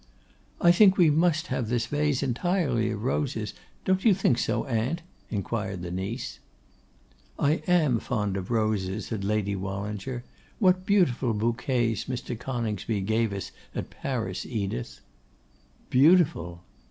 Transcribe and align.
'I 0.61 0.71
think 0.71 0.97
we 0.97 1.11
must 1.11 1.45
have 1.53 1.69
this 1.69 1.85
vase 1.85 2.23
entirely 2.23 2.89
of 2.89 3.03
roses; 3.03 3.53
don't 3.85 4.03
you 4.03 4.15
think 4.15 4.39
so, 4.39 4.65
aunt?' 4.65 5.03
inquired 5.29 5.83
her 5.83 5.91
niece. 5.91 6.39
'I 7.37 7.61
am 7.67 7.99
fond 7.99 8.35
of 8.35 8.49
roses,' 8.49 9.05
said 9.05 9.23
Lady 9.23 9.55
Wallinger. 9.55 10.23
'What 10.57 10.87
beautiful 10.87 11.35
bouquets 11.35 12.05
Mr. 12.05 12.35
Coningsby 12.35 13.01
gave 13.01 13.31
us 13.31 13.51
at 13.75 13.91
Paris, 13.91 14.43
Edith!' 14.43 15.01
'Beautiful! 15.91 16.63